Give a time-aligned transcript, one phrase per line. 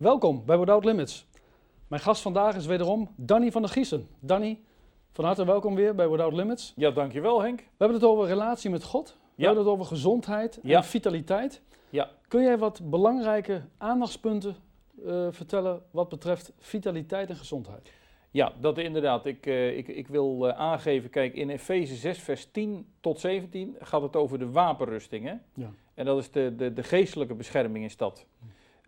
[0.00, 1.26] Welkom bij Without Limits.
[1.88, 4.08] Mijn gast vandaag is wederom Danny van der Giesen.
[4.20, 4.60] Danny,
[5.12, 6.72] van harte welkom weer bij Without Limits.
[6.76, 7.58] Ja, dankjewel Henk.
[7.58, 9.08] We hebben het over relatie met God.
[9.08, 9.46] We Ja.
[9.46, 10.82] hebben het over gezondheid en Ja.
[10.82, 11.62] vitaliteit.
[11.90, 12.10] Ja.
[12.28, 14.56] Kun jij wat belangrijke aandachtspunten
[15.06, 17.92] eh, vertellen wat betreft vitaliteit en gezondheid?
[18.30, 19.26] Ja, dat inderdaad.
[19.26, 23.76] Ik, eh, ik, ik wil eh, aangeven, kijk, in Efeze 6, vers 10 tot 17
[23.80, 25.24] gaat het over de wapenrusting.
[25.26, 25.34] Hè?
[25.54, 25.70] Ja.
[25.94, 28.26] En dat is de, de, de geestelijke bescherming is dat.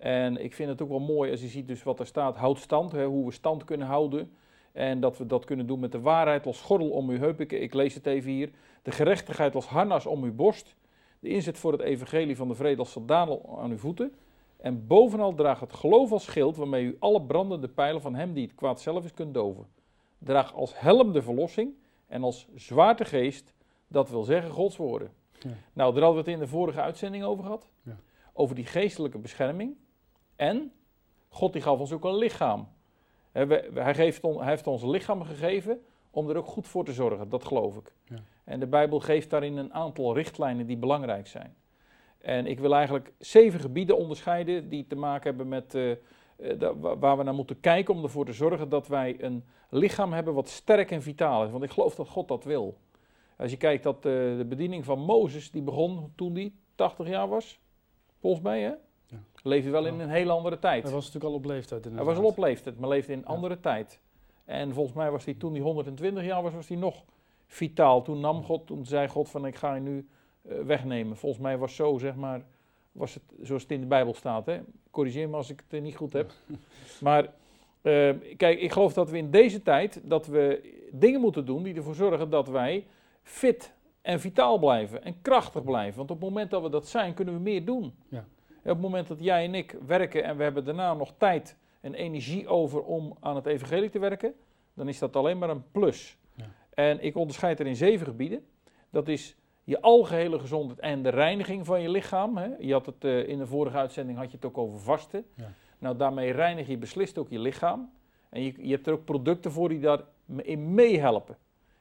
[0.03, 2.59] En ik vind het ook wel mooi als je ziet dus wat er staat, houd
[2.59, 4.32] stand, hè, hoe we stand kunnen houden.
[4.72, 7.40] En dat we dat kunnen doen met de waarheid als gordel om uw heup.
[7.40, 8.50] Ik, ik lees het even hier.
[8.82, 10.75] De gerechtigheid als harnas om uw borst.
[11.21, 14.12] De inzet voor het evangelie van de vrede als soldaten aan uw voeten.
[14.57, 18.46] En bovenal draag het geloof als schild waarmee u alle brandende pijlen van hem die
[18.46, 19.67] het kwaad zelf is kunt doven.
[20.18, 21.75] Draag als helm de verlossing
[22.07, 23.54] en als zwaartegeest,
[23.89, 25.12] dat wil zeggen Gods woorden.
[25.39, 25.50] Ja.
[25.73, 27.71] Nou, daar hadden we het in de vorige uitzending over gehad.
[27.82, 27.96] Ja.
[28.32, 29.76] Over die geestelijke bescherming.
[30.36, 30.72] En
[31.29, 32.69] God die gaf ons ook een lichaam.
[33.33, 37.29] Hij, geeft on- hij heeft ons lichaam gegeven om er ook goed voor te zorgen,
[37.29, 37.93] dat geloof ik.
[38.05, 38.17] Ja.
[38.45, 41.55] En de Bijbel geeft daarin een aantal richtlijnen die belangrijk zijn.
[42.19, 47.17] En ik wil eigenlijk zeven gebieden onderscheiden die te maken hebben met eh, eh, waar
[47.17, 50.91] we naar moeten kijken om ervoor te zorgen dat wij een lichaam hebben wat sterk
[50.91, 51.51] en vitaal is.
[51.51, 52.77] Want ik geloof dat God dat wil.
[53.39, 54.03] Als je kijkt dat eh,
[54.37, 57.61] de bediening van Mozes, die begon toen hij 80 jaar was,
[58.21, 58.73] volgens mij hè?
[59.13, 59.19] Ja.
[59.43, 60.83] Leefde wel in een hele andere tijd.
[60.83, 61.85] Hij was natuurlijk al op leeftijd.
[61.85, 64.01] Hij was al op leeftijd, maar leefde in andere tijd.
[64.45, 67.05] En volgens mij was hij toen hij 120 jaar was, was hij nog
[67.47, 68.03] vitaal.
[68.03, 70.09] Toen nam God, toen zei God van ik ga je nu
[70.43, 71.17] eh, wegnemen.
[71.17, 72.43] Volgens mij was zo, zeg maar,
[72.93, 74.47] was het zoals het in de Bijbel staat.
[74.47, 74.61] Hè?
[74.91, 76.33] Corrigeer me als ik het eh, niet goed heb.
[77.01, 77.25] Maar
[77.83, 81.75] eh, kijk, ik geloof dat we in deze tijd, dat we dingen moeten doen die
[81.75, 82.87] ervoor zorgen dat wij
[83.23, 85.97] fit en vitaal blijven en krachtig blijven.
[85.97, 87.95] Want op het moment dat we dat zijn, kunnen we meer doen.
[88.09, 88.25] Ja.
[88.63, 91.95] Op het moment dat jij en ik werken en we hebben daarna nog tijd en
[91.95, 94.35] energie over om aan het evangelie te werken,
[94.75, 96.19] dan is dat alleen maar een plus.
[96.35, 96.45] Ja.
[96.75, 98.45] En ik onderscheid er in zeven gebieden.
[98.91, 102.37] Dat is je algehele gezondheid en de reiniging van je lichaam.
[102.37, 102.49] Hè.
[102.59, 105.25] Je had het, eh, in de vorige uitzending had je het ook over vasten.
[105.34, 105.53] Ja.
[105.78, 107.93] Nou, daarmee reinig je beslist ook je lichaam.
[108.28, 111.37] En je, je hebt er ook producten voor die daarin meehelpen.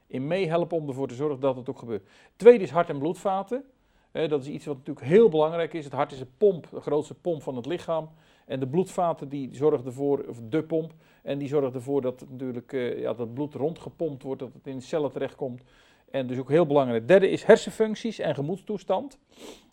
[0.08, 2.10] In meehelpen om ervoor te zorgen dat het ook gebeurt.
[2.36, 3.66] Tweede is hart- en bloedvaten.
[4.12, 5.84] Dat is iets wat natuurlijk heel belangrijk is.
[5.84, 8.10] Het hart is een pomp, de grootste pomp van het lichaam.
[8.46, 12.30] En de bloedvaten die zorgen ervoor, of de pomp, en die zorgen ervoor dat het
[12.30, 15.64] natuurlijk eh, ja, dat bloed rondgepompt wordt, dat het in de cellen terechtkomt.
[16.12, 17.08] En dus ook heel belangrijk.
[17.08, 19.20] Derde is hersenfuncties en gemoedstoestand.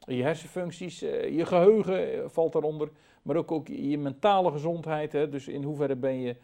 [0.07, 2.91] Je hersenfuncties, eh, je geheugen eh, valt daaronder,
[3.23, 5.13] maar ook, ook je mentale gezondheid.
[5.13, 6.37] Hè, dus in hoeverre ben je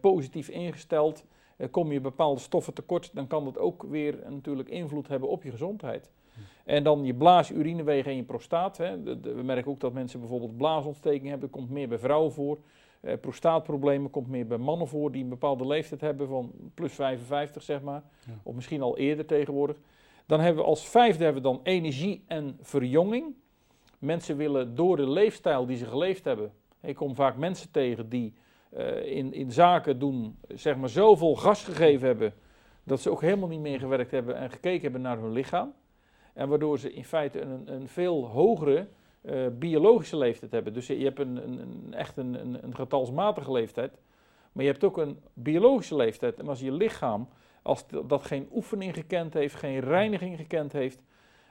[0.00, 1.24] positief ingesteld.
[1.70, 5.50] Kom je bepaalde stoffen tekort, dan kan dat ook weer natuurlijk invloed hebben op je
[5.50, 6.10] gezondheid.
[6.64, 8.76] En dan je blaas, urinewegen en je prostaat.
[8.76, 9.02] Hè.
[9.20, 11.50] We merken ook dat mensen bijvoorbeeld blaasontsteking hebben.
[11.50, 12.58] Dat komt meer bij vrouwen voor.
[13.00, 17.62] Eh, prostaatproblemen komt meer bij mannen voor die een bepaalde leeftijd hebben van plus 55
[17.62, 18.02] zeg maar.
[18.26, 18.32] Ja.
[18.42, 19.76] Of misschien al eerder tegenwoordig.
[20.26, 23.34] Dan hebben we als vijfde hebben we dan energie en verjonging.
[23.98, 26.52] Mensen willen door de leefstijl die ze geleefd hebben.
[26.80, 28.34] Ik kom vaak mensen tegen die
[28.70, 32.34] eh, in, in zaken doen, zeg maar, zoveel gas gegeven hebben.
[32.84, 35.72] dat ze ook helemaal niet meer gewerkt hebben en gekeken hebben naar hun lichaam.
[36.32, 38.86] En waardoor ze in feite een, een veel hogere
[39.20, 40.72] eh, biologische leeftijd hebben.
[40.72, 43.98] Dus je hebt een, een, een, echt een, een, een getalsmatige leeftijd.
[44.52, 46.38] Maar je hebt ook een biologische leeftijd.
[46.38, 47.28] En als je lichaam,
[47.62, 51.02] als dat geen oefening gekend heeft, geen reiniging gekend heeft.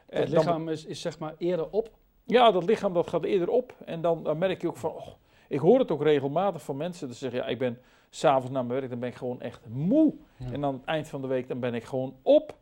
[0.05, 1.89] eh, Het dan- lichaam is, is zeg maar eerder op.
[2.23, 3.75] ja, dat lichaam dat gaat eerder op.
[3.85, 5.07] En dan, dan merk je ook van, oh,
[5.47, 7.07] ik hoor het ook regelmatig van mensen.
[7.07, 9.61] Dat ze zeggen, ja, ik ben s'avonds naar mijn werk, dan ben ik gewoon echt
[9.69, 10.13] moe.
[10.37, 10.51] Ja.
[10.51, 12.55] En aan het eind van de week, dan ben ik gewoon op.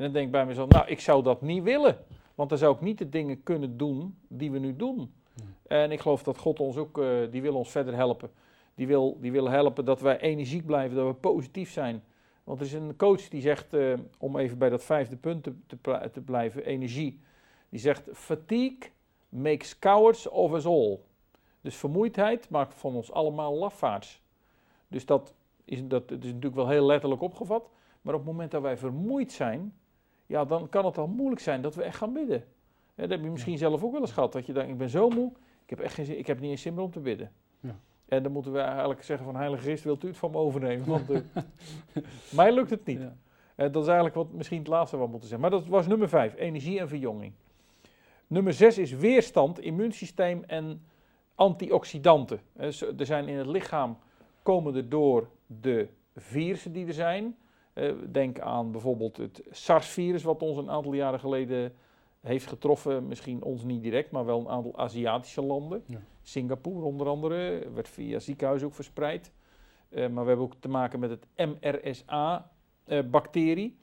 [0.00, 1.98] En dan denk ik bij mezelf, nou, ik zou dat niet willen.
[2.34, 5.12] Want dan zou ik niet de dingen kunnen doen die we nu doen.
[5.34, 5.44] Ja.
[5.66, 8.30] En ik geloof dat God ons ook, eh, die wil ons verder helpen.
[8.74, 12.02] Die wil, die wil helpen dat wij energiek blijven, dat we positief zijn.
[12.44, 15.54] Want er is een coach die zegt, eh, om even bij dat vijfde punt te,
[16.12, 17.20] te blijven, energie.
[17.68, 18.90] Die zegt, fatigue
[19.28, 20.98] makes cowards of us all.
[21.60, 24.22] Dus vermoeidheid maakt van ons allemaal lafaards.
[24.88, 27.70] Dus dat is, dat, dat is natuurlijk wel heel letterlijk opgevat.
[28.02, 29.74] Maar op het moment dat wij vermoeid zijn,
[30.30, 32.44] ja, dan kan het al moeilijk zijn dat we echt gaan bidden.
[32.94, 34.32] Dat heb je misschien zelf ook wel eens gehad.
[34.32, 35.32] Dat je denkt, ik ben zo moe,
[35.64, 37.32] ik heb echt geen zin, ik heb niet eens zin meer om te bidden.
[37.60, 37.78] Ja.
[38.08, 40.86] En dan moeten we eigenlijk zeggen van Heilige Geest, wilt u het van me overnemen?
[40.86, 41.20] Want eh,
[42.38, 43.00] mij lukt het niet.
[43.00, 45.50] Eh, dat is eigenlijk wat, misschien het laatste wat we moeten zeggen.
[45.50, 47.32] Maar dat was nummer vijf, energie en verjonging.
[48.26, 50.82] Nummer zes is weerstand, immuunsysteem en
[51.34, 52.40] antioxidanten.
[52.56, 53.98] Eh, Er zijn in het lichaam,
[54.42, 57.36] komen er door de virussen die er zijn.
[57.80, 61.72] Eh, denk aan bijvoorbeeld het SARS-virus, wat ons een aantal jaren geleden
[62.20, 65.82] heeft getroffen, misschien ons niet direct, maar wel een aantal Aziatische landen.
[65.86, 66.00] Ja.
[66.22, 69.32] Singapore onder andere, werd via ziekenhuizen ook verspreid.
[69.88, 73.78] Eh, maar we hebben ook te maken met het MRSA-bacterie.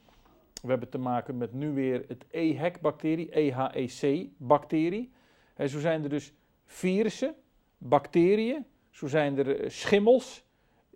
[0.61, 5.11] we hebben te maken met nu weer het EHEC-bacterie, EHEC-bacterie.
[5.67, 6.33] zo zijn er dus
[6.65, 7.35] virussen,
[7.77, 10.46] bacteriën, zo zijn er eh, schimmels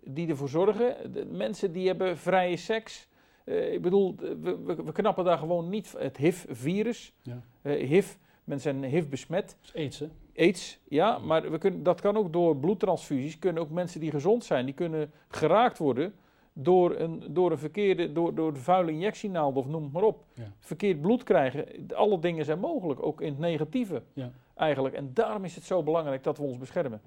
[0.04, 1.12] die ervoor zorgen.
[1.12, 3.08] De mensen die hebben vrije seks.
[3.44, 7.12] Eh, ik bedoel, we, we, we knappen daar gewoon niet het HIV-virus.
[7.22, 7.42] Ja.
[7.62, 8.14] Eh, HIV,
[8.44, 9.56] mensen zijn HIV besmet.
[9.60, 10.08] Dat is aids, hè?
[10.36, 13.38] AIDS, ja, maar we kunnen, dat kan ook door bloedtransfusies.
[13.38, 16.14] Kunnen ook mensen die gezond zijn, die kunnen geraakt worden
[16.52, 20.24] door een, door een verkeerde, door, door de vuile injectienaald of noem het maar op.
[20.34, 20.52] Ja.
[20.58, 21.66] Verkeerd bloed krijgen.
[21.94, 24.30] Alle dingen zijn mogelijk, ook in het negatieve Ja.
[24.54, 24.94] eigenlijk.
[24.94, 27.00] En daarom is het zo belangrijk dat we ons beschermen.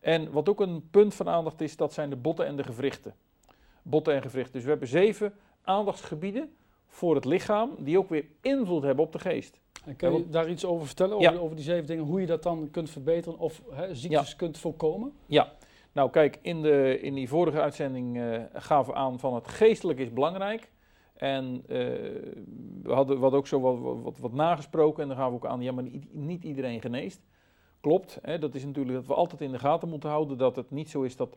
[0.00, 3.14] En wat ook een punt van aandacht is, dat zijn de botten en de gewrichten.
[3.82, 4.52] Botten en gewrichten.
[4.52, 6.54] Dus we hebben zeven aandachtsgebieden
[6.86, 9.60] voor het lichaam, die ook weer invloed hebben op de geest.
[9.84, 11.30] En kun Ja, je daar iets over vertellen, Ja.
[11.30, 14.58] over, over die zeven dingen, hoe je dat dan kunt verbeteren of hè, ziektes kunt
[14.58, 15.12] voorkomen?
[15.92, 19.98] Nou, kijk, in, de, in die vorige uitzending eh, gaven we aan van het geestelijk
[19.98, 20.70] is belangrijk.
[21.14, 21.76] En eh,
[22.82, 25.62] we hadden wat ook zo wat, wat, wat nagesproken en dan gaven we ook aan,
[25.62, 27.20] ja, maar niet, niet iedereen geneest.
[27.80, 30.70] Klopt, hè, dat is natuurlijk dat we altijd in de gaten moeten houden dat het
[30.70, 31.36] niet zo is dat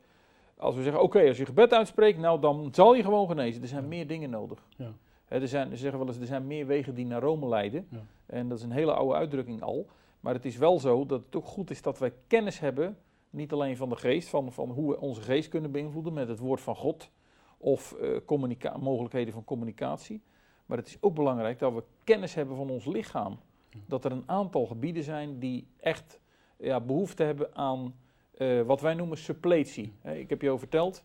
[0.58, 3.62] als we zeggen, oké, als je gebed uitspreekt, nou dan zal je gewoon genezen.
[3.62, 3.88] Er zijn Ja.
[3.88, 4.68] meer dingen nodig.
[4.78, 4.94] Ja.
[5.26, 7.88] Hè, er zijn, ze zeggen wel eens, er zijn meer wegen die naar Rome leiden.
[7.92, 8.06] Ja.
[8.26, 9.88] En dat is een hele oude uitdrukking al.
[10.20, 12.98] Maar het is wel zo dat het ook goed is dat wij kennis hebben
[13.30, 16.40] niet alleen van de geest, van, van hoe we onze geest kunnen beïnvloeden met het
[16.40, 17.10] woord van God
[17.58, 20.22] of eh, mogelijkheden van communicatie.
[20.66, 23.40] Maar het is ook belangrijk dat we kennis hebben van ons lichaam.
[23.86, 26.20] Dat er een aantal gebieden zijn die echt
[26.60, 27.96] ja, behoefte hebben aan
[28.38, 29.94] eh, wat wij noemen suppletie.
[30.02, 31.04] Hè, ik heb je al verteld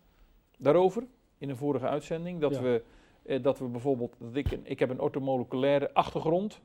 [0.59, 1.07] daarover
[1.39, 2.41] in een vorige uitzending.
[2.41, 2.63] Dat, Ja.
[2.63, 2.83] we,
[3.23, 6.61] eh, dat we bijvoorbeeld, dat ik, ik heb een ortomoleculaire achtergrond.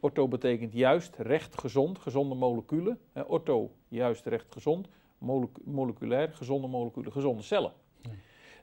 [0.00, 2.98] Ortho betekent juist, recht, gezond, gezonde moleculen.
[3.12, 4.88] Hè, ortho, juist, recht, gezond.
[5.18, 7.72] Molecu- moleculair, gezonde moleculen, gezonde cellen.
[8.02, 8.10] Ja.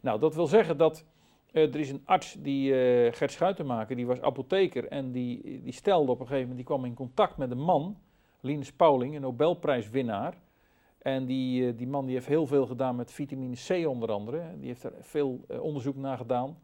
[0.02, 1.06] Nou, dat wil zeggen dat
[1.52, 2.72] eh, er is een arts, die
[3.12, 4.88] Gert Schuitenmaker, die was apotheker.
[4.88, 7.98] En die, die stelde op een gegeven moment, die kwam in contact met een man,
[8.40, 10.38] Linus Pauling, een Nobelprijswinnaar.
[10.98, 14.44] En die, eh, die man die heeft heel veel gedaan met vitamine C onder andere.
[14.58, 16.60] Die heeft er veel eh, onderzoek naar gedaan.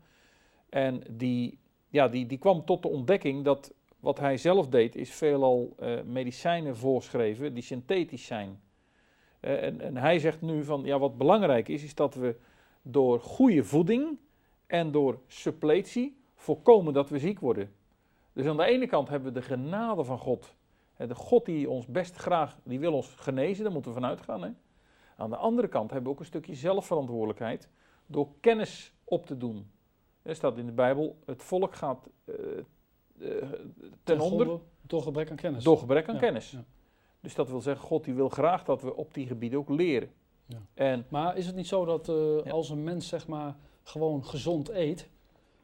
[0.70, 5.14] En die, ja, die, die kwam tot de ontdekking dat wat hij zelf deed, is
[5.14, 8.60] veelal eh, medicijnen voorschreven die synthetisch zijn.
[9.40, 12.36] En, en hij zegt nu van, ja, wat belangrijk is, is dat we
[12.82, 14.18] door goede voeding
[14.68, 17.72] en door suppletie voorkomen dat we ziek worden.
[18.34, 20.56] Dus aan de ene kant hebben we de genade van God.
[20.98, 24.42] De God die ons best graag, die wil ons genezen, daar moeten we vanuit gaan.
[24.44, 24.50] Hè?
[25.18, 27.70] Aan de andere kant hebben we ook een stukje zelfverantwoordelijkheid
[28.06, 29.72] door kennis op te doen.
[30.22, 32.36] Er staat in de Bijbel, het volk gaat eh,
[33.20, 33.50] eh,
[34.04, 35.64] ten onder Door gebrek aan kennis.
[35.64, 36.52] door gebrek aan Ja, kennis.
[36.52, 36.64] ja.
[37.22, 40.12] Dus dat wil zeggen, God die wil graag dat we op die gebieden ook leren.
[40.46, 40.58] Ja.
[40.74, 44.70] En Maar is het niet zo dat eh, als een mens zeg maar gewoon gezond
[44.70, 45.10] eet,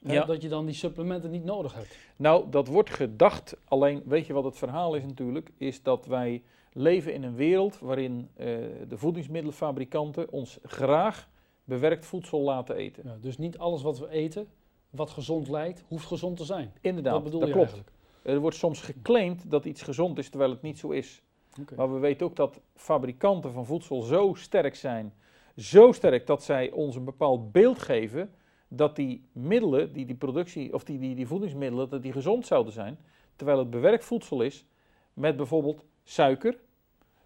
[0.04, 0.26] Ja.
[0.26, 1.98] dat je dan die supplementen niet nodig hebt?
[2.16, 6.44] nou, dat wordt gedacht, alleen weet je wat het verhaal is natuurlijk, is dat wij
[6.74, 8.46] leven in een wereld waarin eh,
[8.88, 11.30] de voedingsmiddelenfabrikanten ons graag
[11.64, 13.04] bewerkt voedsel laten eten.
[13.06, 14.48] Ja, dus niet alles wat we eten,
[14.90, 16.74] wat gezond lijkt, hoeft gezond te zijn.
[16.82, 17.72] Inderdaad, dat bedoel dat je klopt.
[17.72, 17.98] eigenlijk.
[18.22, 21.22] Er wordt soms geclaimd dat iets gezond is, terwijl het niet zo is.
[21.60, 21.76] Oké.
[21.76, 25.14] Maar we weten ook dat fabrikanten van voedsel zo sterk zijn,
[25.56, 28.34] zo sterk dat zij ons een bepaald beeld geven
[28.74, 32.74] dat die middelen, die, die productie of die, die, die voedingsmiddelen, dat die gezond zouden
[32.74, 32.98] zijn,
[33.36, 34.66] terwijl het bewerkt voedsel is
[35.14, 36.60] met bijvoorbeeld suiker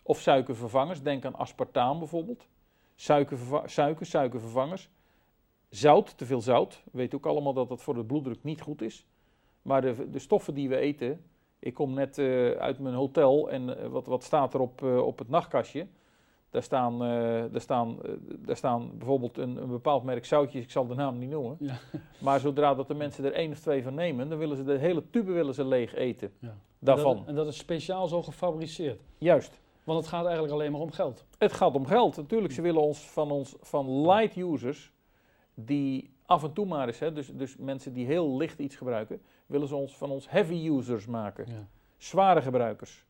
[0.03, 1.01] of suikervervangers.
[1.01, 2.47] Denk aan aspartaam bijvoorbeeld.
[2.95, 4.89] Suikerverva- suiker, suikervervangers.
[5.69, 6.81] Zout, te veel zout.
[6.83, 9.05] We weten ook allemaal dat dat voor de bloeddruk niet goed is.
[9.61, 11.23] Maar de, de stoffen die we eten,
[11.59, 14.97] ik kom net eh, uit mijn hotel en eh, wat, wat staat er op, eh,
[14.97, 15.87] op het nachtkastje?
[16.49, 20.71] Daar staan, eh, daar staan, eh, daar staan bijvoorbeeld een, een bepaald merk zoutjes, ik
[20.71, 21.57] zal de naam niet noemen.
[21.59, 21.79] Ja.
[22.19, 24.77] Maar zodra dat de mensen er één of twee van nemen, dan willen ze de
[24.77, 26.31] hele tube willen ze leeg eten.
[26.39, 26.57] Ja.
[26.79, 27.11] Daarvan.
[27.11, 29.01] En dat, en dat is speciaal zo gefabriceerd.
[29.17, 29.61] Juist.
[29.83, 31.25] Want het gaat eigenlijk alleen maar om geld.
[31.37, 32.17] Het gaat om geld.
[32.17, 34.93] Natuurlijk, ze willen ons van, ons, van light users,
[35.53, 39.21] die af en toe maar eens, hè, dus, dus mensen die heel licht iets gebruiken,
[39.45, 41.45] willen ze ons van ons heavy users maken.
[41.47, 41.67] Ja.
[41.97, 43.05] zware gebruikers.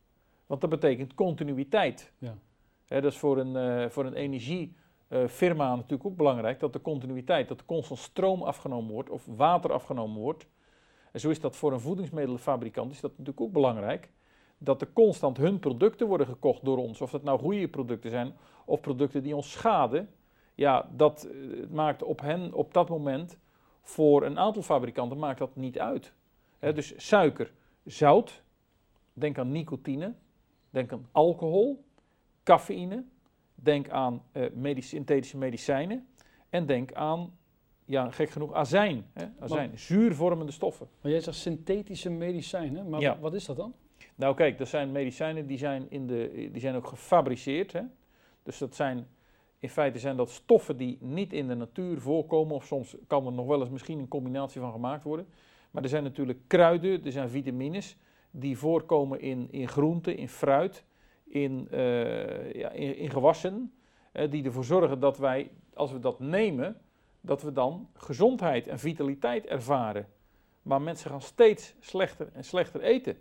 [0.46, 2.12] Want dat betekent continuïteit.
[2.18, 2.34] Ja.
[2.86, 7.48] Hè, dat is voor een, eh, voor een energiefirma natuurlijk ook belangrijk, dat de continuïteit,
[7.48, 10.46] dat er constant stroom afgenomen wordt of water afgenomen wordt.
[11.12, 14.10] En zo is dat voor een voedingsmiddelenfabrikant, is dat natuurlijk ook belangrijk,
[14.58, 17.00] dat er constant hun producten worden gekocht door ons.
[17.00, 18.32] Of dat nou goede producten zijn
[18.64, 20.08] of producten die ons schaden.
[20.54, 23.38] Ja, dat eh, maakt op hen op dat moment,
[23.82, 26.12] voor een aantal fabrikanten maakt dat niet uit.
[26.58, 27.52] Dus suiker,
[27.84, 28.44] zout,
[29.18, 30.14] Denk aan nicotine.
[30.70, 31.84] Denk aan alcohol,
[32.46, 33.04] cafeïne.
[33.54, 36.06] Denk aan eh, synthetische medicijnen.
[36.50, 37.38] En denk aan,
[37.84, 39.06] ja, gek genoeg, azijn.
[39.12, 39.26] Hè?
[39.38, 40.88] azijn zuurvormende stoffen.
[41.00, 43.18] Maar jij zegt synthetische medicijnen, maar Ja.
[43.18, 43.74] wat is dat dan?
[44.14, 47.72] Nou kijk, dat zijn medicijnen die zijn, in de, die zijn ook gefabriceerd.
[47.72, 47.82] Hè?
[48.42, 49.06] Dus dat zijn,
[49.58, 52.54] in feite zijn dat stoffen die niet in de natuur voorkomen.
[52.54, 55.26] Of soms kan er nog wel eens misschien een combinatie van gemaakt worden.
[55.70, 57.96] Maar er zijn natuurlijk kruiden, er zijn vitamines
[58.30, 60.84] die voorkomen in, in groenten, in fruit,
[61.42, 63.72] in, eh, ja, in, in gewassen.
[64.30, 66.80] die ervoor zorgen dat wij, als we dat nemen,
[67.20, 70.06] dat we dan gezondheid en vitaliteit ervaren.
[70.62, 73.16] Maar mensen gaan steeds slechter en slechter eten.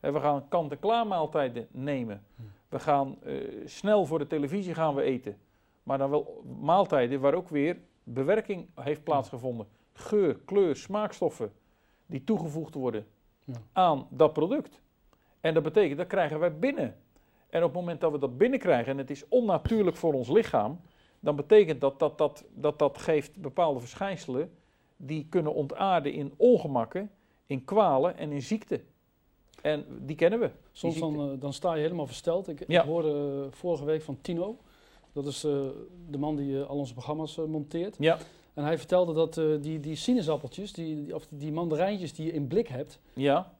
[0.00, 2.22] We gaan kant-en-klaar maaltijden nemen.
[2.68, 3.34] We gaan eh,
[3.64, 5.36] snel voor de televisie gaan we eten.
[5.82, 9.66] Maar dan wel maaltijden waar ook weer bewerking heeft plaatsgevonden.
[9.92, 11.52] Geur, kleur, smaakstoffen
[12.06, 13.06] die toegevoegd worden
[13.72, 14.80] aan dat product.
[15.40, 16.96] En dat betekent, dat krijgen wij binnen.
[17.50, 20.80] En op het moment dat we dat binnenkrijgen en het is onnatuurlijk voor ons lichaam,
[21.20, 24.50] dan betekent dat dat, dat, dat, dat geeft bepaalde verschijnselen
[24.96, 27.10] die kunnen ontaarden in ongemakken,
[27.46, 28.80] in kwalen en in ziekte.
[29.62, 30.50] En die kennen we.
[30.72, 32.48] Soms dan, eh, dan sta je helemaal versteld.
[32.48, 32.80] Ik, Ja.
[32.82, 33.08] ik hoorde
[33.46, 34.56] eh, vorige week van Tino,
[35.12, 35.52] dat is eh,
[36.10, 37.96] de man die al onze programma's monteert.
[37.98, 38.18] Ja,
[38.54, 42.46] En hij vertelde dat die, die sinaasappeltjes, die, die- of die mandarijntjes die je in
[42.46, 43.52] blik hebt, ja,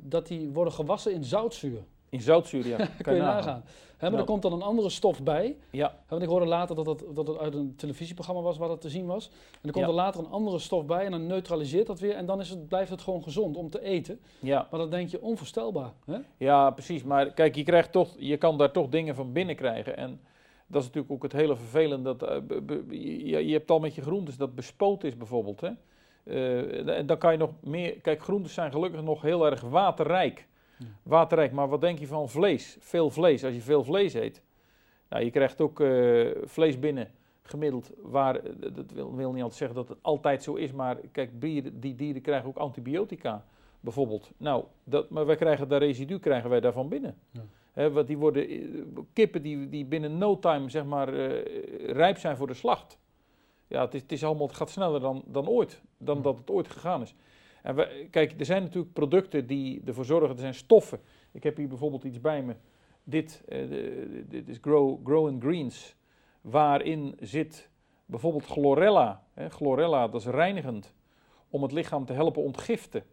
[0.00, 1.82] dat die worden gewassen in zoutzuur.
[2.14, 2.88] In zoutzuur, ja.
[3.02, 3.64] Kun je nagaan.
[3.96, 4.22] Hè, maar Nou.
[4.22, 5.56] er komt dan een andere stof bij.
[5.70, 8.80] Ja, Want ik hoorde later dat het, dat het uit een televisieprogramma was waar dat
[8.80, 9.26] te zien was.
[9.28, 9.90] En er komt Ja.
[9.90, 12.14] er later een andere stof bij en dan neutraliseert dat weer.
[12.14, 14.20] En dan is het, blijft het gewoon gezond om te eten.
[14.40, 14.66] ja.
[14.70, 15.92] Maar dan denk je onvoorstelbaar.
[16.04, 16.16] Hè?
[16.36, 17.02] Ja, precies.
[17.02, 19.96] Maar kijk, je, krijgt toch, je kan daar toch dingen van binnen krijgen.
[19.96, 20.20] En
[20.66, 22.16] dat is natuurlijk ook het hele vervelende.
[22.16, 22.84] Dat, eh, be- be-
[23.28, 25.60] je, je hebt al met je groentes dat bespoot is bijvoorbeeld.
[25.60, 25.70] Hè?
[26.24, 27.92] Eh, en dan kan je nog meer...
[28.00, 30.46] Kijk, groentes zijn gelukkig nog heel erg waterrijk.
[30.78, 30.86] Ja.
[31.02, 32.76] Waterrijk, maar wat denk je van vlees?
[32.80, 33.44] Veel vlees.
[33.44, 34.42] Als je veel vlees eet.
[35.08, 37.10] Nou, je krijgt ook eh, vlees binnen
[37.42, 37.90] gemiddeld.
[38.02, 40.72] Waar, eh, dat wil, wil niet altijd zeggen dat het altijd zo is.
[40.72, 43.44] Maar kijk, die dieren krijgen ook antibiotica
[43.80, 44.30] bijvoorbeeld.
[44.36, 47.18] Nou, dat, maar wij krijgen daar residu krijgen wij daarvan binnen.
[47.74, 47.90] Ja.
[47.90, 48.58] Want die worden eh,
[49.12, 51.08] kippen die, die binnen no time zeg maar
[51.86, 52.98] rijp zijn voor de slacht.
[53.66, 56.22] Ja, het, is, het, is allemaal, het gaat sneller dan, dan ooit, dan Ja.
[56.22, 57.14] dat het ooit gegaan is.
[57.64, 61.00] En we, kijk, er zijn natuurlijk producten die ervoor zorgen, er zijn stoffen.
[61.32, 62.54] Ik heb hier bijvoorbeeld iets bij me.
[63.04, 65.96] Dit, eh, de- dit is Grow, Grow in Greens,
[66.40, 67.68] waarin zit
[68.06, 69.24] bijvoorbeeld chlorella.
[69.34, 70.94] Hè, chlorella, dat is reinigend,
[71.48, 73.04] om het lichaam te helpen ontgiften.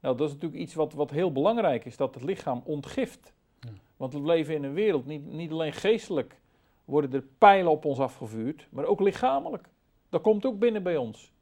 [0.00, 3.34] Nou, dat is natuurlijk iets wat, wat heel belangrijk is, dat het lichaam ontgift.
[3.60, 3.68] Ja.
[3.96, 6.40] Want we leven in een wereld, niet, niet alleen geestelijk
[6.84, 9.68] worden er pijlen op ons afgevuurd, maar ook lichamelijk.
[10.08, 11.33] Dat komt ook binnen bij ons.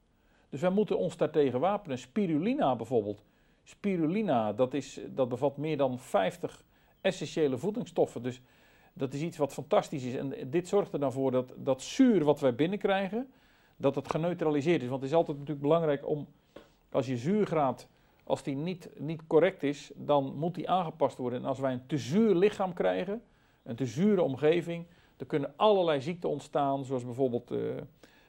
[0.53, 1.99] Dus wij moeten ons daartegen wapenen.
[1.99, 3.23] Spirulina bijvoorbeeld.
[3.65, 6.65] Spirulina, dat, is, dat bevat meer dan 50
[7.01, 8.23] essentiële voedingsstoffen.
[8.23, 8.41] Dus
[8.93, 10.15] dat is iets wat fantastisch is.
[10.15, 13.33] En dit zorgt er dan voor dat dat zuur wat wij binnenkrijgen,
[13.77, 14.89] dat het geneutraliseerd is.
[14.89, 16.27] Want het is altijd natuurlijk belangrijk om,
[16.91, 17.89] als je zuurgraad,
[18.25, 21.39] als die niet, niet correct is, dan moet die aangepast worden.
[21.39, 23.23] En als wij een te zuur lichaam krijgen,
[23.63, 27.51] een te zure omgeving, dan kunnen allerlei ziekten ontstaan, zoals bijvoorbeeld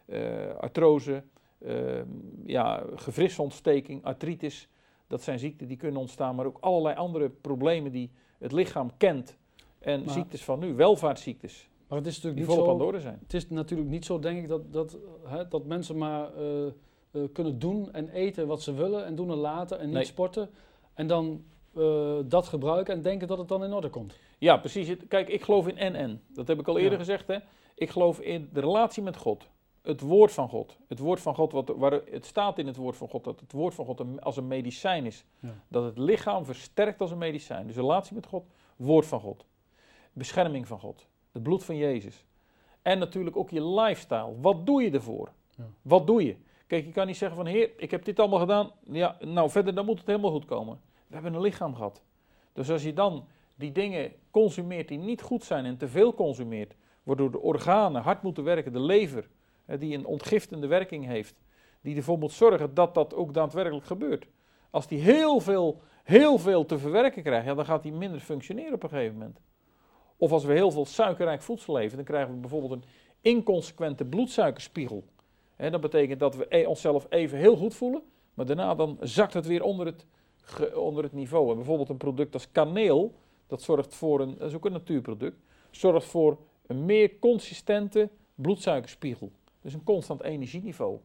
[0.05, 1.23] eh, artrose,
[1.65, 2.01] eh,
[2.45, 4.67] ja, gewrichtsontsteking, artritis.
[5.07, 9.37] Dat zijn ziekten die kunnen ontstaan, maar ook allerlei andere problemen die het lichaam kent.
[9.79, 12.99] En Maar- ziektes van nu, welvaartsziektes, Maar het is die natuurlijk niet zo...
[12.99, 13.19] zijn.
[13.23, 16.71] Het is natuurlijk niet zo, denk ik, dat, dat, hè, dat mensen maar eh, eh,
[17.33, 20.03] kunnen doen en eten wat ze willen en doen en laten en niet Nee.
[20.05, 20.49] sporten.
[20.93, 21.43] En dan
[21.75, 24.19] eh, dat gebruiken en denken dat het dan in orde komt.
[24.37, 24.95] Ja, precies.
[25.07, 26.21] Kijk, ik geloof in en-en.
[26.27, 26.97] Dat heb ik al eerder Ja.
[26.97, 27.27] gezegd.
[27.27, 27.37] Hè?
[27.75, 29.49] Ik geloof in de relatie met God.
[29.83, 30.77] Het woord van God.
[30.87, 33.51] Het woord van God, wat, waar, het staat in het woord van God dat het
[33.51, 35.25] woord van God een- als een medicijn is.
[35.39, 35.53] Ja.
[35.67, 37.67] Dat het lichaam versterkt als een medicijn.
[37.67, 38.43] Dus relatie met God,
[38.75, 39.45] woord van God.
[40.13, 41.07] Bescherming van God.
[41.31, 42.25] Het bloed van Jezus.
[42.81, 44.33] En natuurlijk ook je lifestyle.
[44.41, 45.31] Wat doe je ervoor?
[45.57, 45.63] Ja.
[45.81, 46.35] Wat doe je?
[46.67, 48.71] Kijk, je kan niet zeggen van, heer, ik heb dit allemaal gedaan.
[48.91, 50.79] Ja, nou verder, dan moet het helemaal goed komen.
[51.07, 52.01] We hebben een lichaam gehad.
[52.53, 53.25] Dus als je dan
[53.55, 58.21] die dingen consumeert die niet goed zijn en te veel consumeert, waardoor de organen hard
[58.21, 59.29] moeten werken, de lever,
[59.65, 61.35] die een ontgiftende werking heeft,
[61.81, 64.27] die ervoor moet zorgen dat dat ook daadwerkelijk gebeurt.
[64.69, 68.73] Als die heel veel, heel veel te verwerken krijgt, ja, dan gaat die minder functioneren
[68.73, 69.39] op een gegeven moment.
[70.17, 72.83] Of als we heel veel suikerrijk voedsel eten, dan krijgen we bijvoorbeeld een
[73.21, 75.03] inconsequente bloedsuikerspiegel.
[75.57, 78.01] Dat betekent dat we e- onszelf even heel goed voelen,
[78.33, 80.05] maar daarna dan zakt het weer onder het,
[80.75, 81.49] onder het niveau.
[81.49, 83.13] En bijvoorbeeld een product als kaneel,
[83.47, 85.37] dat zorgt voor een, dat is ook een natuurproduct,
[85.71, 89.31] zorgt voor een meer consistente bloedsuikerspiegel.
[89.63, 90.99] Dus een constant energieniveau.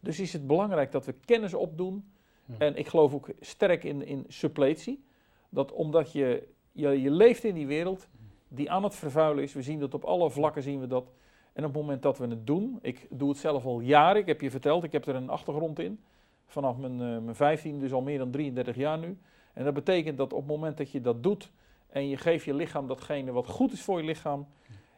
[0.00, 2.12] Dus is het belangrijk dat we kennis opdoen.
[2.46, 2.54] Ja.
[2.58, 5.04] En ik geloof ook sterk in, in suppletie.
[5.48, 8.08] Dat omdat je, je, je leeft in die wereld
[8.48, 9.52] die aan het vervuilen is.
[9.52, 11.12] We zien dat op alle vlakken zien we dat.
[11.52, 14.26] En op het moment dat we het doen, ik doe het zelf al jaren, ik
[14.26, 16.00] heb je verteld, ik heb er een achtergrond in.
[16.46, 19.18] Vanaf mijn, uh, mijn 15, dus al meer dan 33 jaar nu.
[19.52, 21.52] En dat betekent dat op het moment dat je dat doet
[21.88, 24.46] en je geeft je lichaam datgene wat goed is voor je lichaam.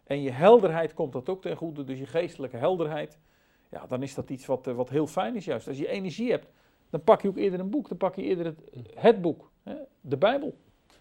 [0.05, 3.19] En je helderheid komt dat ook ten goede, dus je geestelijke helderheid.
[3.71, 5.69] Ja, dan is dat iets wat, uh, wat heel fijn is juist.
[5.69, 6.47] Als je energie hebt,
[6.91, 7.89] dan pak je ook eerder een boek.
[7.89, 8.61] Dan pak je eerder het,
[8.95, 10.57] het boek, hè, de Bijbel.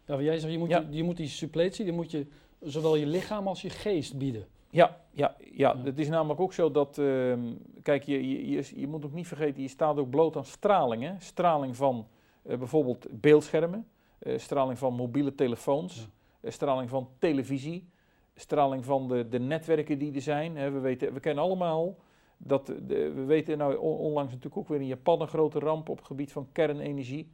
[0.05, 0.87] Ja, jij zegt, je moet, ja.
[0.89, 2.27] je, moet die suppletie, die moet je
[2.59, 4.47] zowel je lichaam als je geest bieden.
[4.69, 5.77] Ja, ja, ja.
[5.83, 7.33] het is namelijk ook zo dat, uh,
[7.81, 11.03] kijk, je, je, je, je, moet ook niet vergeten, je staat ook bloot aan straling.
[11.03, 11.13] Hè?
[11.19, 12.07] Straling van
[12.43, 13.87] uh, bijvoorbeeld beeldschermen,
[14.19, 16.07] uh, straling van mobiele telefoons,
[16.43, 17.89] straling van televisie,
[18.35, 20.53] straling van de, de netwerken die er zijn.
[20.53, 21.95] We, weten, we kennen allemaal
[22.37, 25.97] dat, de, we weten nou onlangs natuurlijk ook weer in Japan een grote ramp op
[25.97, 27.31] het gebied van kernenergie.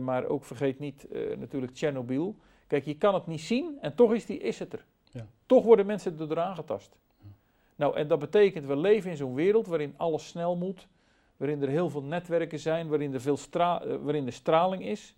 [0.00, 1.06] maar ook vergeet niet
[1.38, 2.36] natuurlijk Tsjernobyl.
[2.66, 4.84] Kijk, je kan het niet zien en toch is, die, is het er.
[5.10, 5.26] Ja.
[5.46, 6.96] Toch worden mensen er aangetast.
[7.20, 7.28] Ja.
[7.76, 10.88] Nou, en dat betekent, we leven in zo'n wereld waarin alles snel moet,
[11.36, 15.16] waarin er heel veel netwerken zijn, waarin er, veel stra uh, waarin de straling is.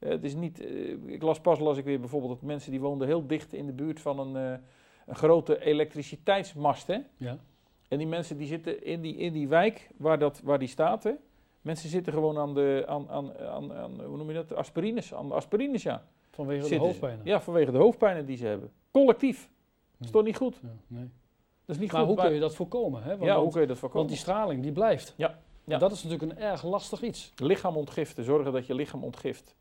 [0.00, 2.80] Uh, het is niet, uh, ik las pas las ik weer bijvoorbeeld dat mensen die
[2.80, 4.60] woonden heel dicht in de buurt van een,
[5.06, 6.86] een grote elektriciteitsmast.
[6.86, 6.98] Hè?
[7.16, 7.38] Ja.
[7.88, 11.02] En die mensen die zitten in die, in die wijk waar, dat, waar die staat,
[11.02, 11.12] hè?
[11.60, 15.28] mensen zitten gewoon aan de, aan, aan, aan, aan, hoe noem je dat, aspirines, aan
[15.28, 16.04] de aspirines, ja.
[16.30, 17.20] Vanwege de hoofdpijnen?
[17.24, 18.72] Ja, vanwege de hoofdpijnen die ze hebben.
[18.90, 19.50] Collectief.
[19.96, 20.58] Dat is toch niet goed?
[20.62, 21.10] Ja, nee.
[21.64, 23.02] Dat is niet maar goed, hoe kun je dat voorkomen?
[23.02, 23.08] Hè?
[23.08, 24.06] Want, ja, hoe kun je dat voorkomen?
[24.06, 25.14] Want die straling die blijft.
[25.16, 25.38] Ja.
[25.64, 25.74] ja.
[25.74, 27.32] En dat is natuurlijk een erg lastig iets.
[27.36, 29.54] Lichaam ontgiften, zorgen dat je lichaam ontgift.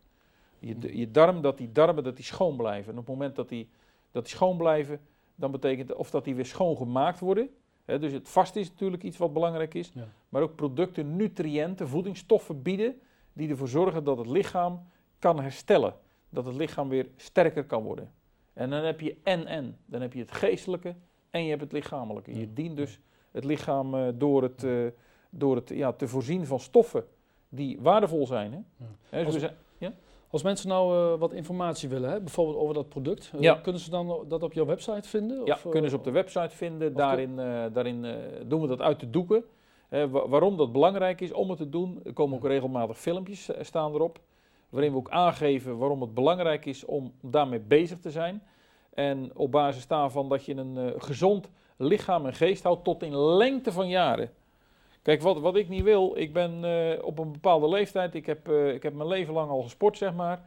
[0.60, 2.92] Je, je darm, dat die darmen dat die schoon blijven.
[2.92, 3.70] En op het moment dat die,
[4.12, 5.00] dat die schoon blijven,
[5.36, 7.50] dan betekent of dat die weer schoongemaakt worden.
[7.86, 9.92] Hè, dus het vast is natuurlijk iets wat belangrijk is.
[9.94, 10.08] Ja.
[10.30, 13.00] Maar ook producten, nutriënten, voedingsstoffen bieden
[13.34, 14.88] die ervoor zorgen dat het lichaam
[15.20, 15.96] kan herstellen
[16.30, 18.12] dat het lichaam weer sterker kan worden.
[18.54, 19.78] En dan heb je en-en.
[19.86, 20.96] Dan heb je het geestelijke
[21.30, 22.39] en je hebt het lichamelijke.
[22.39, 23.00] Je dient dus
[23.32, 24.88] het lichaam uh, door, het, uh,
[25.30, 27.06] door het ja, te voorzien van stoffen
[27.50, 28.52] die waardevol zijn.
[28.52, 28.86] Hè?
[29.17, 29.26] Ja.
[29.26, 29.93] Als, zijn, ja?
[30.30, 34.26] Als, mensen nou uh, wat informatie willen, hè, bijvoorbeeld over dat product, kunnen ze dan
[34.28, 35.46] dat op jouw website vinden?
[35.46, 36.94] Ja, of, kunnen ze op de website vinden.
[36.94, 37.36] Daarin,
[37.74, 38.06] daarin
[38.48, 39.44] doen we dat uit de doeken.
[40.10, 44.20] waarom dat belangrijk is om het te doen, er komen ook regelmatig filmpjes staan erop
[44.70, 48.44] waarin we ook aangeven waarom het belangrijk is om daarmee bezig te zijn.
[48.94, 53.72] En op basis daarvan dat je een gezond lichaam en geest houdt tot in lengte
[53.72, 54.32] van jaren.
[55.01, 58.49] Kijk, wat, wat ik niet wil, ik ben uh, op een bepaalde leeftijd, ik heb,
[58.49, 60.41] uh, ik heb mijn leven lang al gesport, zeg maar.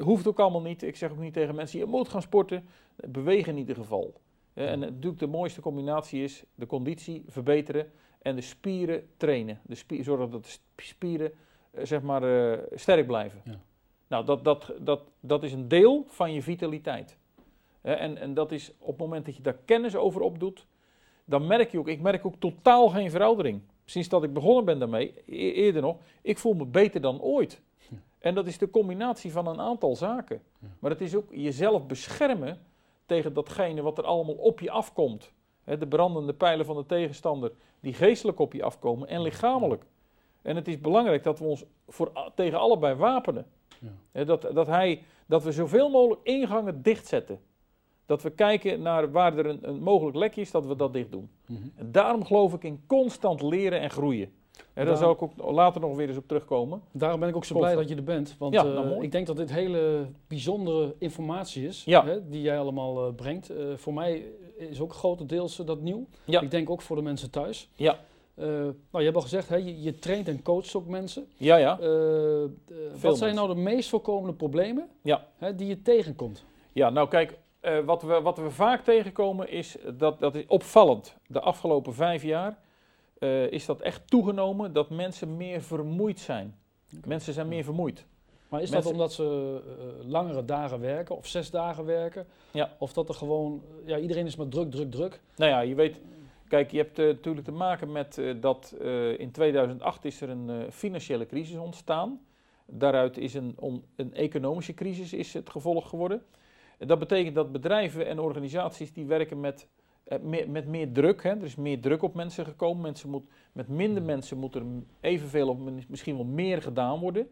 [0.00, 0.82] hoeft ook allemaal niet.
[0.82, 2.68] Ik zeg ook niet tegen mensen, je moet gaan sporten.
[2.96, 4.14] Bewegen in ieder geval.
[4.54, 9.60] en natuurlijk de mooiste combinatie is de conditie verbeteren en de spieren trainen.
[9.62, 11.32] De spier, zorgen dat de spieren
[11.70, 13.40] eh, zeg maar, sterk blijven.
[13.44, 13.60] Ja.
[14.06, 17.18] Nou, dat, dat, dat, dat is een deel van je vitaliteit.
[17.80, 20.66] en, en dat is op het moment dat je daar kennis over opdoet,
[21.24, 23.60] dan merk je ook, ik merk ook totaal geen veroudering.
[23.84, 27.60] Sinds dat ik begonnen ben daarmee, e eerder nog, ik voel me beter dan ooit.
[27.78, 27.96] Ja.
[28.18, 30.42] En dat is de combinatie van een aantal zaken.
[30.60, 30.68] Ja.
[30.78, 32.58] Maar het is ook jezelf beschermen
[33.06, 35.32] tegen datgene wat er allemaal op je afkomt.
[35.64, 39.84] de brandende pijlen van de tegenstander, die geestelijk op je afkomen en lichamelijk.
[40.42, 43.46] En het is belangrijk dat we ons voor, tegen allebei wapenen.
[44.12, 44.24] Ja.
[44.24, 47.40] dat, dat, hij, dat we zoveel mogelijk ingangen dichtzetten.
[48.06, 51.10] Dat we kijken naar waar er een, een mogelijk lekje is, dat we dat dicht
[51.10, 51.28] doen.
[51.46, 51.72] Mm -hmm.
[51.76, 54.32] En daarom geloof ik in constant leren en groeien.
[54.74, 56.82] En daar zal ik ook later nog weer eens op terugkomen.
[56.92, 58.34] Daarom ben ik ook zo blij dat je er bent.
[58.38, 62.04] Want ja, nou, uh, ik denk dat dit hele bijzondere informatie is ja.
[62.04, 63.50] hè, die jij allemaal uh, brengt.
[63.50, 64.24] Uh, voor mij
[64.56, 66.06] is ook grotendeels dat nieuw.
[66.24, 66.40] Ja.
[66.40, 67.70] Ik denk ook voor de mensen thuis.
[67.74, 67.98] Ja.
[68.36, 71.26] Nou, je hebt al gezegd, hè, je, je, traint en coacht ook mensen.
[71.36, 71.78] Ja, ja.
[73.00, 75.26] Wat zijn nou de meest voorkomende problemen ja.
[75.36, 76.44] hè, die je tegenkomt?
[76.72, 77.38] Ja, nou kijk,
[77.84, 81.16] wat, we, wat we vaak tegenkomen is, dat, dat is opvallend.
[81.26, 82.58] De afgelopen vijf jaar
[83.50, 86.58] is dat echt toegenomen dat mensen meer vermoeid zijn.
[86.96, 87.08] Okay.
[87.08, 88.06] Mensen zijn meer vermoeid.
[88.48, 88.92] Maar is mensen...
[88.92, 89.60] dat omdat ze
[90.06, 92.26] langere dagen werken of zes dagen werken?
[92.50, 92.76] Ja.
[92.78, 95.20] Of dat er gewoon, ja, iedereen is maar druk, druk, druk.
[95.36, 96.00] Nou ja, je weet,
[96.48, 98.76] Kijk, je hebt natuurlijk te maken met dat
[99.16, 102.20] in 2008 is er een financiële crisis ontstaan.
[102.66, 103.56] Daaruit is een,
[103.96, 106.22] een economische crisis is het gevolg geworden.
[106.78, 109.68] Dat betekent dat bedrijven en organisaties die werken met,
[110.20, 111.22] meer, met meer druk.
[111.22, 111.30] Hè.
[111.30, 112.82] Er is meer druk op mensen gekomen.
[112.82, 114.06] Mensen moet, met minder hmm.
[114.06, 114.62] mensen moet er
[115.00, 115.58] evenveel of
[115.88, 117.28] misschien wel meer gedaan worden.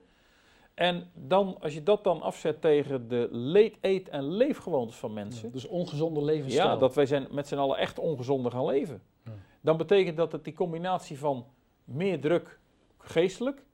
[0.75, 5.53] En dan, als je dat dan afzet tegen de leed, eet en leefgewoontes van mensen.
[5.53, 6.69] dus ongezonde levensstijl.
[6.69, 9.03] Ja, dat wij zijn met z'n allen echt ongezonder gaan leven.
[9.25, 9.33] Ja.
[9.61, 11.47] Dan betekent dat het die combinatie van
[11.85, 12.59] meer druk
[12.99, 13.65] geestelijk,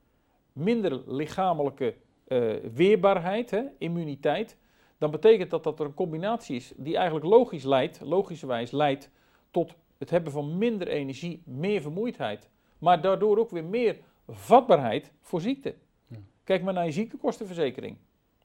[0.53, 1.95] minder lichamelijke
[2.73, 4.57] weerbaarheid, hè, immuniteit,
[4.99, 9.11] dan betekent dat dat er een combinatie is die eigenlijk logisch leidt, logischerwijs leidt
[9.51, 12.51] tot het hebben van minder energie, meer vermoeidheid.
[12.79, 15.75] Maar daardoor ook weer meer vatbaarheid voor ziekte.
[16.07, 16.17] Ja.
[16.45, 17.97] Kijk maar naar je ziektekostenverzekering.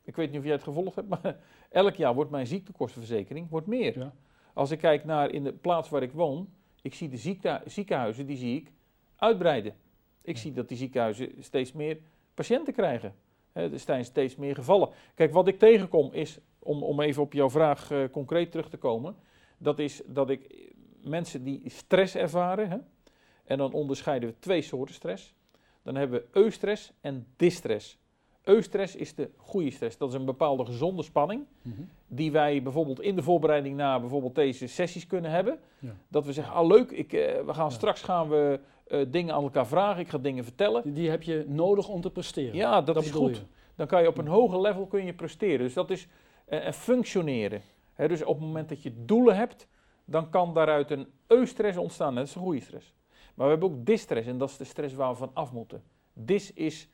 [0.03, 1.39] Ik weet niet of jij het gevolgd hebt, maar
[1.69, 3.99] elk jaar wordt mijn ziektekostenverzekering wordt meer.
[3.99, 4.13] Ja.
[4.53, 6.49] Als ik kijk naar in de plaats waar ik woon,
[6.81, 8.71] ik zie de ziekenhuizen, die zie ik
[9.15, 9.75] uitbreiden.
[10.21, 11.97] Ik zie dat die ziekenhuizen steeds meer
[12.33, 13.15] patiënten krijgen.
[13.53, 14.89] Er zijn steeds meer gevallen.
[15.15, 18.77] Kijk, wat ik tegenkom is, om, om even op jouw vraag uh, concreet terug te
[18.77, 19.15] komen,
[19.57, 22.77] dat is dat ik mensen die stress ervaren, hè,
[23.43, 25.35] en dan onderscheiden we twee soorten stress.
[25.83, 27.99] Dan hebben we eustress en distress.
[28.43, 29.97] Eustress is de goede stress.
[29.97, 31.45] Dat is een bepaalde gezonde spanning.
[31.61, 31.81] Mhm.
[32.07, 35.59] Die wij bijvoorbeeld in de voorbereiding naar bijvoorbeeld deze sessies kunnen hebben.
[35.79, 35.95] Ja.
[36.07, 39.43] Dat we zeggen, ah leuk, ik, uh, we gaan straks gaan we uh, dingen aan
[39.43, 40.01] elkaar vragen.
[40.01, 40.93] Ik ga dingen vertellen.
[40.93, 42.55] Die heb je nodig om te presteren.
[42.55, 43.35] Ja, dat, is goed.
[43.35, 43.43] Je.
[43.75, 45.59] Dan kan je op een hoger level kun je presteren.
[45.59, 46.07] Dus dat is
[46.49, 47.61] uh, functioneren.
[47.95, 49.67] dus op het moment dat je doelen hebt,
[50.05, 52.15] dan kan daaruit een eustress ontstaan.
[52.15, 52.93] Dat is een goede stress.
[53.33, 55.83] Maar we hebben ook distress en dat is de stress waar we van af moeten.
[56.13, 56.92] Dis is eh,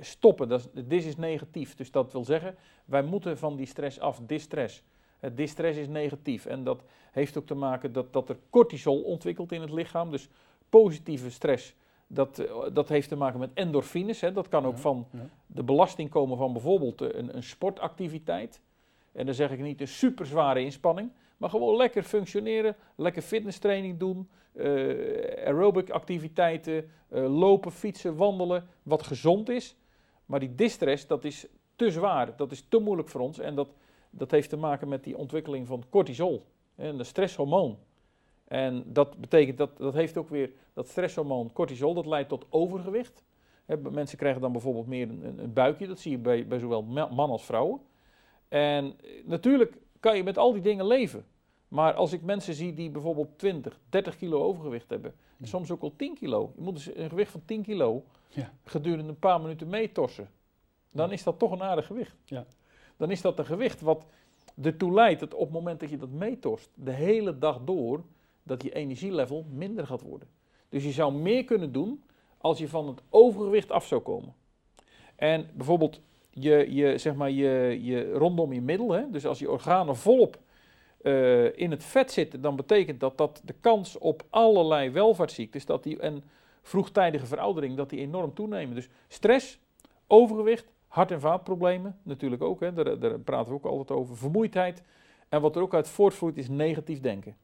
[0.00, 1.74] stoppen, dat is, dis is negatief.
[1.74, 4.82] Dus dat wil zeggen, wij moeten van die stress af, distress.
[5.18, 9.52] Het distress is negatief en dat heeft ook te maken dat, dat er cortisol ontwikkelt
[9.52, 10.10] in het lichaam.
[10.10, 10.28] Dus
[10.68, 11.74] positieve stress,
[12.06, 14.20] dat, eh, dat heeft te maken met endorfines.
[14.20, 14.32] Hè.
[14.32, 15.06] Dat kan ook van
[15.46, 18.60] de belasting komen van bijvoorbeeld eh, een, een sportactiviteit.
[19.12, 23.98] En dan zeg ik niet een super zware inspanning, maar gewoon lekker functioneren, lekker fitnesstraining
[23.98, 24.64] doen, uh,
[25.46, 29.76] aerobic activiteiten, uh, lopen, fietsen, wandelen, wat gezond is.
[30.28, 33.38] Maar die distress, dat is te zwaar, dat is te moeilijk voor ons.
[33.38, 33.68] En dat,
[34.10, 37.78] dat heeft te maken met die ontwikkeling van cortisol, en de stresshormoon.
[38.44, 43.24] En dat betekent, dat, dat heeft ook weer, dat stresshormoon cortisol, dat leidt tot overgewicht.
[43.90, 47.30] mensen krijgen dan bijvoorbeeld meer een, een, buikje, dat zie je bij, bij zowel man
[47.30, 47.80] als vrouwen.
[48.48, 51.24] En eh, natuurlijk kan je met al die dingen leven.
[51.68, 55.92] Maar als ik mensen zie die bijvoorbeeld 20, 30 kilo overgewicht hebben, soms ook al
[55.96, 56.52] 10 kilo.
[56.56, 58.52] Je moet dus een gewicht van 10 kilo ja.
[58.64, 60.30] gedurende een paar minuten meetorsen.
[60.90, 62.16] Dan is dat toch een aardig gewicht.
[62.24, 62.46] Ja.
[62.96, 64.06] Dan is dat een gewicht wat
[64.62, 68.04] ertoe leidt dat op het moment dat je dat meetorst, de hele dag door,
[68.42, 70.28] dat je energielevel minder gaat worden.
[70.68, 72.02] Dus je zou meer kunnen doen
[72.38, 74.34] als je van het overgewicht af zou komen.
[75.16, 79.50] En bijvoorbeeld je, je, zeg maar je, je, rondom je middel, hè, dus als je
[79.50, 80.38] organen volop
[81.02, 85.82] uh, in het vet zitten, dan betekent dat dat de kans op allerlei welvaartsziektes dat
[85.82, 86.24] die, en
[86.68, 88.74] vroegtijdige veroudering, dat die enorm toenemen.
[88.74, 89.58] Dus stress,
[90.06, 94.82] overgewicht, hart- en vaatproblemen natuurlijk ook, hè, daar, daar praten we ook altijd over, vermoeidheid.
[95.28, 97.36] En wat er ook uit voortvloeit is negatief denken.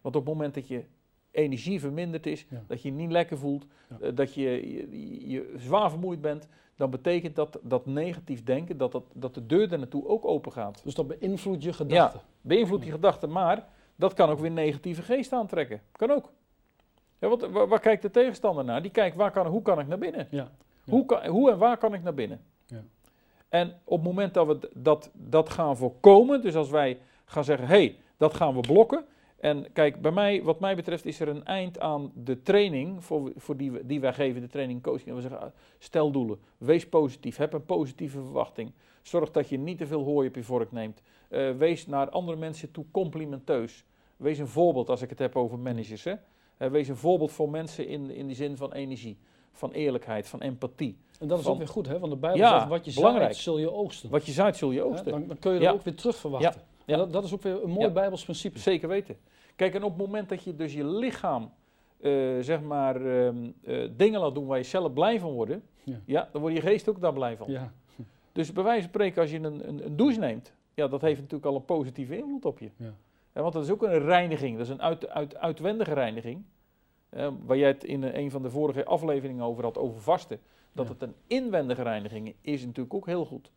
[0.00, 0.84] Want op het moment dat je
[1.30, 3.66] energie verminderd is, dat je je niet lekker voelt,
[4.00, 8.92] eh, dat je, je, je, zwaar vermoeid bent, dan betekent dat dat negatief denken, dat,
[8.92, 10.80] dat, dat de deur er naartoe ook open gaat.
[10.84, 12.20] Dus dat beïnvloedt je gedachten?
[12.20, 15.80] Ja, beïnvloedt je gedachten, maar dat kan ook weer negatieve geest aantrekken.
[15.92, 16.32] Kan ook.
[17.18, 18.82] Ja, wat, waar, kijkt de tegenstander naar?
[18.82, 20.28] Die kijkt, waar kan, hoe kan ik naar binnen?
[20.30, 20.50] Ja.
[20.84, 22.40] Hoe, kan, hoe en waar kan ik naar binnen?
[22.66, 22.84] Ja.
[23.48, 27.66] En op het moment dat we dat, dat gaan voorkomen, dus als wij gaan zeggen,
[27.66, 29.04] hé, hey, dat gaan we blokken,
[29.36, 33.32] en kijk, bij mij, wat mij betreft, is er een eind aan de training voor,
[33.36, 35.08] voor die, we, die wij geven, de training coaching.
[35.08, 38.72] En we zeggen, ah, stel doelen, wees positief, heb een positieve verwachting.
[39.02, 41.02] Zorg dat je niet te veel hooi op je vork neemt.
[41.30, 43.84] Uh, wees naar andere mensen toe complimenteus.
[44.16, 46.04] Wees een voorbeeld als ik het heb over managers.
[46.04, 46.14] Hè?
[46.58, 49.18] Uh, wees een voorbeeld voor mensen in, in die zin van energie,
[49.52, 50.96] van eerlijkheid, van empathie.
[51.20, 51.98] En dat is ook weer goed, hè?
[51.98, 54.10] want de Bijbel zegt, wat je zaait, zul je oogsten.
[54.10, 55.12] Wat je zaait, zul je oogsten.
[55.12, 56.62] Dan, dan, kun je er ook weer terug verwachten.
[56.84, 56.96] Ja.
[56.96, 58.58] Dat, dat, is ook weer een mooi Bijbels principe.
[58.58, 59.16] Zeker weten.
[59.56, 61.50] Kijk, en op het moment dat je dus je lichaam,
[62.00, 63.28] uh, zeg maar, uh,
[63.62, 66.00] uh, dingen laat doen waar je zelf blij van wordt, ja.
[66.04, 66.28] ja.
[66.32, 67.50] dan wordt je geest ook daar blij van.
[67.50, 67.72] Ja.
[68.32, 71.20] Dus bij wijze van spreken, als je een, een, een, douche neemt, ja, dat heeft
[71.20, 72.70] natuurlijk al een positieve invloed op je.
[72.76, 72.94] Ja.
[73.36, 76.44] Ja want dat is ook een reiniging, dat is een uit, uit, uitwendige reiniging.
[77.46, 80.40] waar jij het in een van de vorige afleveringen over had, over vasten.
[80.72, 83.50] Dat het een inwendige reiniging is natuurlijk ook heel goed.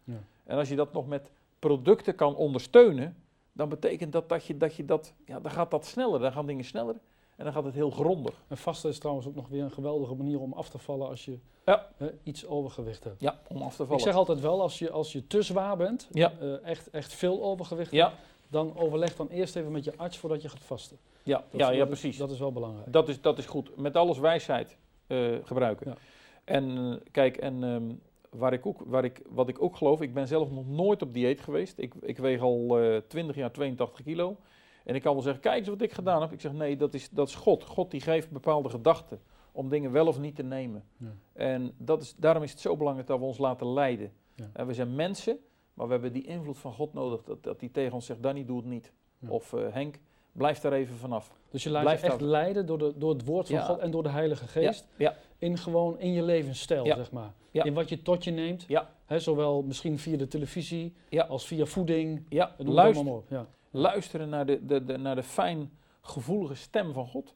[0.44, 3.15] En als je dat nog met producten kan ondersteunen,
[3.52, 6.46] dan betekent dat dat je dat, je dat ja, dan gaat dat sneller, dan gaan
[6.46, 6.96] dingen sneller
[7.36, 8.44] en dan gaat het heel grondig.
[8.48, 11.26] En vasten is trouwens ook nog weer een geweldige manier om af te vallen als
[11.26, 11.88] je ja.
[12.24, 13.22] iets overgewicht hebt.
[13.22, 13.98] Ja, om af te vallen.
[13.98, 16.34] Ik zeg altijd wel, als je, als je te zwaar bent, ja.
[16.42, 18.08] uh, echt, echt veel overgewicht ja.
[18.08, 20.98] hebt, dan overleg dan eerst even met je arts voordat je gaat vasten.
[21.24, 22.18] Ja, ja, ja precies.
[22.18, 22.92] Dat is wel belangrijk.
[22.92, 23.78] Dat is, dat is goed.
[23.78, 25.96] Met alles wijsheid uh, gebruiken.
[26.44, 30.14] En uh, kijk, en um, waar ik ook, waar ik, wat ik ook geloof, ik
[30.14, 31.78] ben zelf nog nooit op dieet geweest.
[31.78, 34.38] Ik, ik weeg al uh, 20 jaar 82 kilo.
[34.84, 36.32] En ik kan wel zeggen, kijk eens wat ik gedaan heb.
[36.32, 37.64] Ik zeg, nee, dat is, dat is God.
[37.64, 40.84] God die geeft bepaalde gedachten om dingen wel of niet te nemen.
[40.98, 41.08] Ja.
[41.34, 44.12] En dat is, daarom is het zo belangrijk dat we ons laten leiden.
[44.54, 45.40] En we zijn mensen,
[45.80, 47.24] maar we hebben die invloed van God nodig.
[47.24, 48.92] Dat, dat die tegen ons zegt, Danny, doe het niet.
[49.28, 50.00] Of uh, Henk,
[50.32, 51.32] blijf daar even vanaf.
[51.50, 54.04] Dus je laat je echt leiden door, de, door het woord van God en door
[54.04, 54.88] de Heilige Geest.
[54.98, 55.15] Ja.
[55.38, 57.34] In gewoon in je levensstijl, zeg maar.
[57.52, 58.65] In wat je tot je neemt.
[59.06, 60.94] He, zowel misschien via de televisie
[61.28, 62.26] als via voeding.
[62.30, 62.56] Ja.
[62.58, 63.24] Luister,
[63.72, 67.36] Luisteren naar de, de, de, naar de fijn gevoelige stem van God.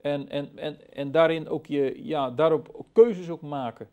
[0.00, 3.88] En, en, en, en daarin ook je, ja, daarop keuzes ook maken.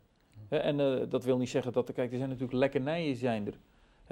[0.48, 3.58] en uh, dat wil niet zeggen dat, kijk, er zijn natuurlijk lekkernijen zijn er.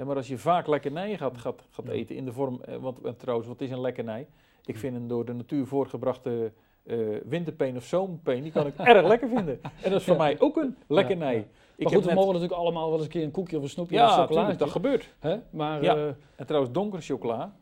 [0.03, 3.47] Maar als je vaak lekkernijen gaat, gaat, gaat eten in de vorm, uh, want trouwens,
[3.47, 4.27] wat is een lekkernij?
[4.65, 6.51] Ik vind een door de natuur voorgebrachte
[6.83, 9.59] uh, winterpeen of zomerpeen, die kan ik erg lekker vinden.
[9.61, 11.35] En dat is voor mij ook een lekkernij.
[11.35, 11.45] Ja,
[11.77, 13.95] maar goed, we mogen natuurlijk allemaal wel eens een keer een koekje of een snoepje
[13.95, 14.55] ja, of chocolade.
[14.55, 15.13] dat gebeurt.
[15.19, 15.37] Hè?
[15.49, 16.15] Maar, ja.
[16.35, 17.55] en trouwens, donkere chocola,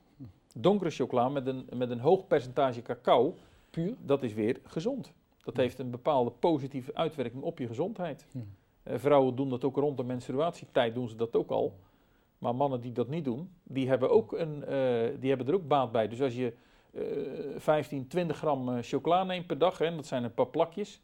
[0.56, 3.36] donkere chocola met een, met een hoog percentage cacao,
[3.70, 5.14] puur, dat is weer gezond.
[5.44, 8.26] Dat heeft een bepaalde positieve uitwerking op je gezondheid.
[8.34, 11.74] Uh, vrouwen doen dat ook rond de menstruatietijd, doen ze dat ook al.
[12.44, 15.68] Maar mannen die dat niet doen, die hebben, ook een, uh, die hebben er ook
[15.68, 16.08] baat bij.
[16.08, 16.54] Dus als je
[16.92, 17.04] uh,
[17.58, 21.02] 15, 20 gram uh, chocola neemt per dag, en dat zijn een paar plakjes,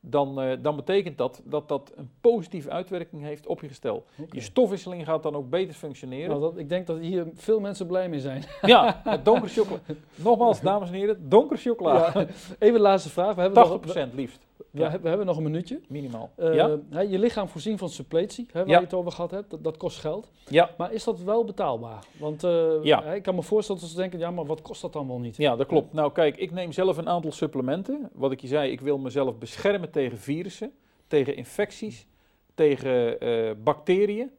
[0.00, 4.04] dan, uh, dan betekent dat dat dat een positieve uitwerking heeft op je gestel.
[4.30, 6.28] Je stofwisseling gaat dan ook beter functioneren.
[6.28, 8.44] Nou, dat, ik denk dat hier veel mensen blij mee zijn.
[8.62, 9.80] Ja, donkere chocola.
[10.14, 12.10] Nogmaals, dames en heren, donkere chocola.
[12.14, 12.26] Ja,
[12.58, 13.34] even de laatste vraag.
[13.34, 14.46] We hebben 80% nog, liefst.
[14.72, 15.80] We, we, hebben nog een minuutje.
[15.88, 16.30] Minimaal.
[16.38, 17.00] Uh, ja?
[17.00, 20.32] je lichaam voorzien van suppletie, waar je het over gehad hebt, dat, dat, kost geld.
[20.48, 20.70] Ja.
[20.78, 22.04] Maar is dat wel betaalbaar?
[22.18, 23.02] Want uh, ja.
[23.04, 25.36] ik kan me voorstellen dat ze denken, ja, maar wat kost dat dan wel niet?
[25.36, 25.92] Ja, dat klopt.
[25.92, 28.10] Nou kijk, ik neem zelf een aantal supplementen.
[28.12, 30.72] Wat ik je zei, ik wil mezelf beschermen tegen virussen,
[31.06, 32.06] tegen infecties,
[32.54, 34.30] tegen uh, bacteriën,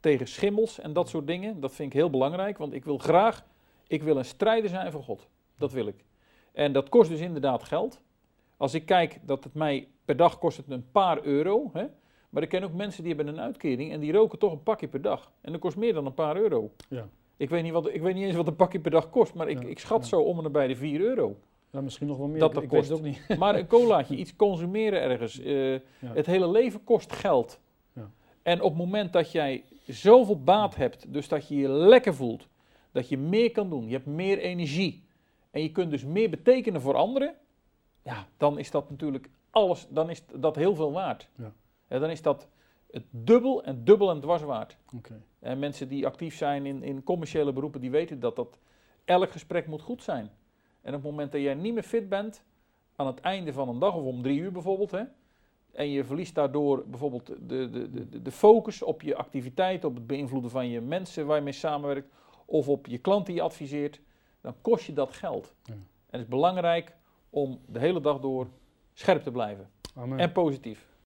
[0.00, 1.60] tegen schimmels en dat soort dingen.
[1.60, 3.44] Dat vind ik heel belangrijk, want ik wil graag,
[3.86, 5.28] ik wil een strijder zijn voor God.
[5.58, 6.04] Dat wil ik.
[6.52, 8.00] En dat kost dus inderdaad geld.
[8.58, 11.70] Als ik kijk dat het mij per dag kost het een paar euro.
[11.72, 11.86] Hè?
[12.30, 14.88] Maar ik ken ook mensen die hebben een uitkering en die roken toch een pakje
[14.88, 15.32] per dag.
[15.40, 16.70] En dat kost meer dan een paar euro.
[16.88, 17.08] Ja.
[17.36, 19.48] Ik, weet niet wat, ik weet niet eens wat een pakje per dag kost, maar
[19.48, 21.36] ik, ik schat zo om en bij de 4 euro.
[21.70, 22.38] Ja, misschien nog wel meer.
[22.38, 22.90] Dat, dat ik kost.
[22.90, 23.38] ook niet.
[23.38, 25.40] Maar een colaatje, iets consumeren ergens.
[25.40, 27.60] Uh, Het hele leven kost geld.
[27.92, 28.10] Ja.
[28.42, 32.48] En op het moment dat jij zoveel baat hebt, dus dat je je lekker voelt,
[32.92, 35.06] dat je meer kan doen, je hebt meer energie
[35.50, 37.34] en je kunt dus meer betekenen voor anderen,
[38.08, 41.28] ja, dan is dat natuurlijk alles, dan is dat heel veel waard.
[41.36, 41.52] Ja.
[41.88, 42.48] ja dan is dat
[42.90, 44.76] het dubbel en dubbel en dwars waard.
[44.96, 45.20] Okay.
[45.38, 48.58] En mensen die actief zijn in, in commerciële beroepen, die weten dat, dat
[49.04, 50.30] elk gesprek moet goed zijn.
[50.80, 52.44] En op het moment dat jij niet meer fit bent,
[52.96, 55.02] aan het einde van een dag of om drie uur bijvoorbeeld, hè,
[55.72, 60.06] en je verliest daardoor bijvoorbeeld de, de, de, de focus op je activiteit, op het
[60.06, 62.08] beïnvloeden van je mensen waar je mee samenwerkt,
[62.44, 64.00] of op je klant die je adviseert,
[64.40, 65.54] dan kost je dat geld.
[65.62, 65.72] Ja.
[65.72, 65.82] En
[66.18, 66.96] het is belangrijk
[67.30, 68.48] om de hele dag door
[68.92, 69.70] scherp te blijven.
[69.94, 70.18] Amen.
[70.18, 70.87] En positief.